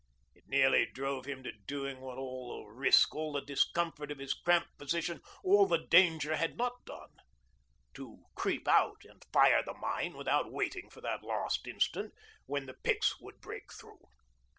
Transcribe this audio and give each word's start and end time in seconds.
It 0.33 0.47
nearly 0.47 0.87
drove 0.87 1.25
him 1.27 1.43
to 1.43 1.51
doing 1.51 2.01
what 2.01 2.17
all 2.17 2.65
the 2.65 2.71
risk, 2.71 3.13
all 3.13 3.33
the 3.33 3.41
discomfort 3.41 4.09
of 4.09 4.17
his 4.17 4.33
cramped 4.33 4.75
position, 4.79 5.21
all 5.43 5.67
the 5.67 5.77
danger, 5.77 6.35
had 6.37 6.57
not 6.57 6.83
done 6.85 7.11
to 7.93 8.23
creep 8.33 8.67
out 8.67 9.03
and 9.07 9.23
fire 9.31 9.61
the 9.63 9.75
mine 9.75 10.13
without 10.17 10.51
waiting 10.51 10.89
for 10.89 11.01
that 11.01 11.21
last 11.21 11.67
instant 11.67 12.15
when 12.47 12.65
the 12.65 12.73
picks 12.83 13.19
would 13.21 13.39
break 13.41 13.71
through. 13.71 14.07